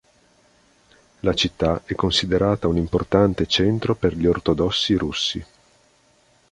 La 1.19 1.35
città 1.35 1.83
è 1.85 1.93
considerata 1.93 2.65
un 2.67 2.75
importante 2.77 3.45
centro 3.45 3.93
per 3.93 4.15
gli 4.15 4.25
ortodossi 4.25 4.95
russi. 4.95 5.45